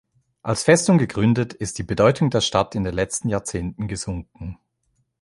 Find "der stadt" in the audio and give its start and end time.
2.31-2.73